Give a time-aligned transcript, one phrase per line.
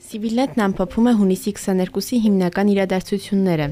[0.00, 3.66] Սիվիլնետն ամփոփում է հունիսի 22-ի հիմնական իրադարձությունները։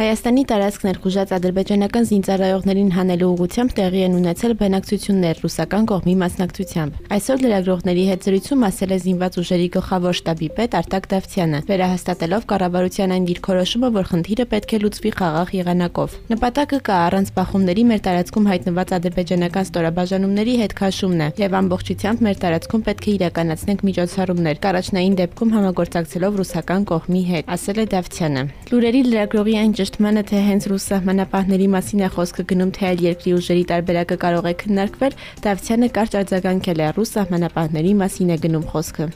[0.00, 7.42] Հայաստանի տարածք ներխուժած ադրբեջանական զինծառայողներին հանելու ուղղությամբ տեղի են ունեցել բանակցություններ ռուսական կողմի մասնակցությամբ։ Այսօր
[7.44, 13.26] լրագրողների հետ զրույցում ասել է զինված ուժերի գլխավոր շտաբի պետ Արտակ Դավթյանը, վերահաստատելով կառավարության այն
[13.28, 18.88] դիրքորոշումը, որ խնդիրը պետք է լուծվի խաղաղ եղանակով։ Նպատակը կա առանց բախումների մեր տարածքում հայտնված
[18.96, 25.54] ադրբեջանական ստորաբաժանումների հետ քաշումն է, եւ ամբողջությամբ մեր տարածքում պետք է իրականացնենք միջոցառումներ, կառաջնային դեպքում
[25.60, 31.66] համագործակցելով ռուսական կողմի հետ, ասել է Դավթյանը։ Լուրերի լրագրողի այն ճշտմանը, թե հենց ռուս սահմանապահների
[31.74, 35.16] մասին է խոսքը գնում, թե այլ երկրի ուժերի տարբերակը կարող է քննարկվել,
[35.46, 39.10] Դավթյանը կարճ արձագանքել է ռուս սահմանապահների մասին է գնում խոսքը։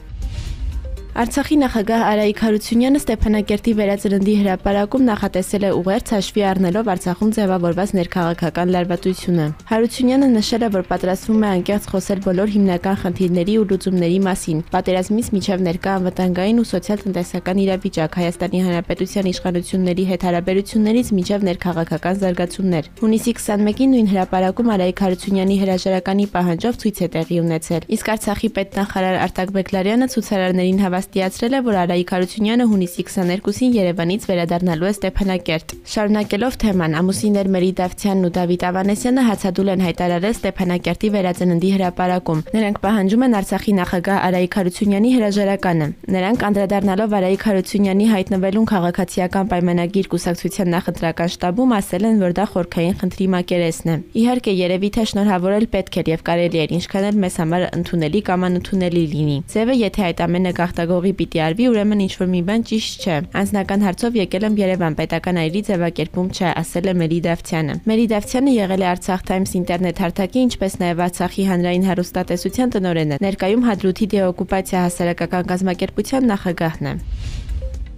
[1.15, 8.73] Արցախի նախագահ Արայիկ Հարությունյանը Ստեփանակերտի վերածրնդի հրապարակում նախատեսել է ուղերձ հաշվի առնելով Արցախում ձևավորված ներքաղաքական
[8.75, 14.59] լարվածությունը։ Հարությունյանը նշել է, որ պատրաստվում է անկեղծ խոսել բոլոր հիմնական խնդիրների ու լուծումների մասին։
[14.75, 22.91] Պատերազմից միջև ներկա անվտանգային ու սոցիալ-տնտեսական իրավիճակ, Հայաստանի Հանրապետության իշխանությունների հետ հարաբերություններից միջև ներքաղաքական զարգացումներ։
[22.99, 29.19] Հունիսի 21-ին նույն հրապարակում Արայիկ Հարությունյանի հրաժարականի պահանջով ցույց է տեղի ունեցել։ Իսկ Արցախի պետնախարար
[29.25, 35.73] Արտակ Բեկլարյանը ցուցարարներին հավաս պատասխանատվացիացրել է, որ Արայիկ Հարությունյանը հունիսի 22-ին Երևանից վերադառնալու է Ստեփանակերտ։
[35.93, 42.79] Շարունակելով թեման, ամուսիններ Մերի Դավթյանն ու Դավիթ Ավանեսյանը հացադուլ են հայտարարել Ստեփանակերտի վերածննդի հրապարակում։ Նրանք
[42.85, 50.71] պահանջում են Արցախի նախագահ Արայիկ Հարությունյանի հրաժարականը։ Նրանք անդրադառնալով Արայիկ Հարությունյանի հայտնվելուն քաղաքացիական պայմանագիր կուսակցության
[50.75, 55.99] նախընտրական շտաբում ասել են, որ դա խորքային խնդրի մակերեսն է։ Իհարկե, երևի թե շնորհավորել պետք
[56.01, 60.23] էր եւ կարելի էր, ինչքան էլ մեզ համար ընդունելի կամ անընդունելի լինի։ Ձևը, եթե այդ
[60.25, 64.45] ամենը գաղտագ գողի պիտի արվի, ուրեմն ինչ որ մի բան ճիշտ չէ։ Անձնական հարցով եկել
[64.47, 69.25] եմ Երևան, պետական այրի ձևակերպում չէ, ասել է Մերի Դավթյանը։ Մերի Դավթյանը եղել է Արցախ
[69.29, 76.91] Times ինտերնետ հարթակի, ինչպես նաև Արցախի հանրային հեռուստատեսության տնօրենը։ Ներկայում Հադրութի դեօկուպացիա հասարակական կազմակերպության նախագահն
[76.91, 76.95] է։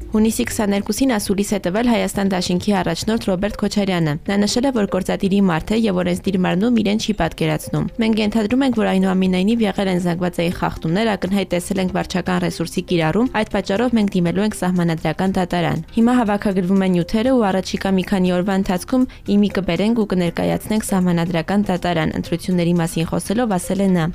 [0.07, 5.39] Հունիսի 22-ին ասուլիս է տվել Հայաստան Դաշինքի առաջնորդ Ռոբերտ Քոչարյանը։ Նա նշել է, որ գործադիրի
[5.49, 9.99] մարդ է եւ օրենսդիր մարնում իրեն չի պատկերացնում։ Մենք ենթադրում ենք, որ այնուամենայնիվ եղել են
[10.07, 15.83] զանգվածային խախտումներ, ակնհայտ տեսել ենք վարչական ռեսուրսի կիրառում, այդ պատճառով մենք դիմելու ենք սահմանադրական դատարան։
[15.97, 21.67] Հիմա հավաքագրվում են նյութերը ու առաջիկա մի քանի օրվա ընթացքում իմի կբերենք ու կներկայացնենք սահմանադրական
[21.67, 24.07] դատարան։ Ընտրությունների մասին խոսելով ասել է նա.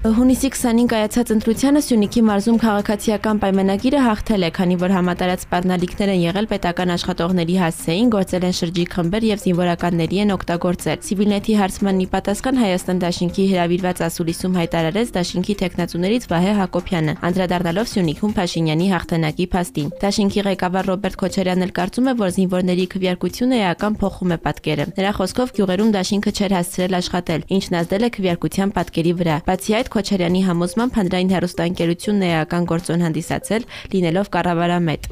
[0.00, 6.22] Հունիսի 20-ին կայացած ընտրությանը Սյունիքի մարզում քաղաքացիական պայմանագիրը հաղթել է, քանի որ համատարած սպառնալիքներ են
[6.22, 12.60] եղել պետական աշխատողների հասցեին, գործել են շրջիկ խմբեր եւ զինվորականների են օգտագործել։ Սիվիլնետի հարցմանի պատասխան
[12.64, 20.40] Հայաստան Դաշինքի հրավիրված ասուլիսում հայտարարեց Դաշինքի տեխնացուներից Վահե Հակոբյանը, անդրադառնալով Սյունիքում Փաշինյանի հաղթանակի փաստին։ Դաշինքի
[20.48, 25.54] ղեկավար Ռոբերտ Քոչարյանն էլ կարծում է, որ զինվորների քվեարկությունը էական փոխում է պատկերը։ Նրա խոսքով
[25.60, 30.98] գյուղերում Դաշինքը չէր հասցրել աշխատել, ինչն ազդել է քվեարկության պատկերի վրա։ Բացի այդ Քոչարյանի համոզմամբ
[31.00, 35.10] հանրային հեռուստաընկերությունն էական գործոն հանդիսացել, լինելով կառավարամետ։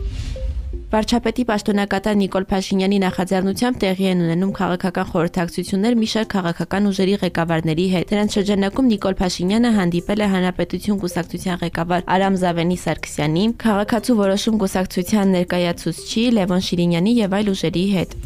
[0.88, 7.86] Վարչապետի պաշտոնակատար Նիկոլ Փաշինյանի նախաձեռնությամբ տեղի են ունենում քաղաքական խորհրդակցություններ մի շարք քաղաքական ուժերի ղեկավարների
[7.92, 14.60] հետ։ Դրանց շրջանակում Նիկոլ Փաշինյանը հանդիպել է Հանրապետություն կուսակցության ղեկավար Արամ Զավենի Սարգսյանի, քաղաքացու որոշում
[14.64, 18.16] կուսակցության ներկայացուցչի Լևոն Շիրինյանի եւ այլ ուժերի հետ։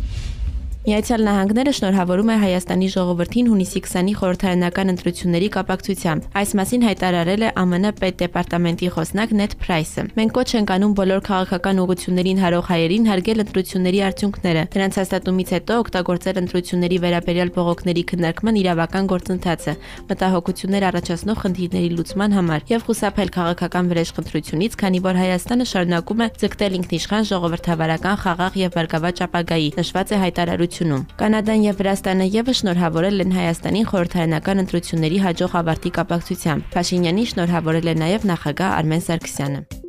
[0.82, 7.50] Միացյալ Նահանգները շնորհավորում է Հայաստանի ժողովրդին հունիսի 20-ի խորհրդարանական ընտրությունների կապակցությամբ։ Այս մասին հայտարարել է
[7.54, 13.42] ԱՄՆ պետդեպարտամենտի խոսնակ Նեթ Փրայսը։ Մենք կոչ ենք անում բոլոր քաղաքական ուղություններին հարող հայերին հարգել
[13.46, 19.72] ընտրությունների արդյունքները։ Դրանց հաստատումից հետո օգտագործել ընտրությունների վերաբերյալ բողոքների քննարկման իրավական գործընթացը,
[20.10, 26.76] մտահոգություններ առաջացնող խնդիրների լուծման համար եւ խուսափել քաղաքական վրեժխնդրությունից, քանի որ Հայաստանը շարունակում է ձգտել
[26.82, 33.24] ինքնիշխան ժողովրդավարական խաղաղ եւ բարգավաճ ապագայի, նշված է հայտարարությունում ընտրությունում։ Կանադան եւ Վրաստանը եւս շնորհավորել
[33.24, 39.81] են Հայաստանին խորհրդարանական ընտրությունների հաջող ավարտի կապակցությամբ։ Փաշինյանին շնորհավորել է նաեւ նախագահ Արմեն Սարգսյանը։